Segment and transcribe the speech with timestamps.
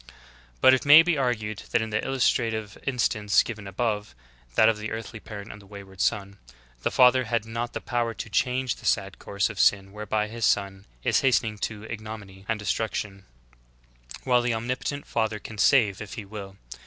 [0.03, 0.15] 10.
[0.61, 4.15] But, it may be argued that in the illustrative instance given above—
[4.55, 6.37] that of the earthly parent and the v/ayward THE APOSTASY PREDICTED.
[6.39, 9.91] 21 son,— the father had not the power to change the sad course of sin
[9.93, 13.25] whereby his son is hastening to ignominy and destruc tion;
[14.23, 16.57] while the omnipotent Father can save if He will.